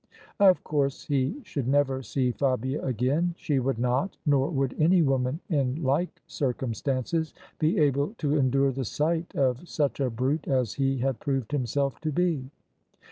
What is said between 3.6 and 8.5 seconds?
not— nor would any woman in like circumstances— ^be able to